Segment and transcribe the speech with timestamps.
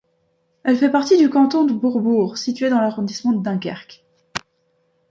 [0.63, 4.03] Elle fait partie du canton de Bourbourg, situé dans l'arrondissement de Dunkerque.